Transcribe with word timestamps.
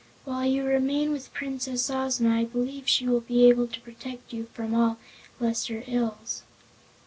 While 0.25 0.47
you 0.47 0.63
remain 0.63 1.11
with 1.11 1.31
Princess 1.31 1.87
Ozma 1.87 2.37
I 2.37 2.45
believe 2.45 2.87
she 2.89 3.05
will 3.05 3.19
be 3.21 3.47
able 3.47 3.67
to 3.67 3.81
protect 3.81 4.33
you 4.33 4.47
from 4.51 4.73
all 4.73 4.97
lesser 5.39 5.83
ills." 5.85 6.41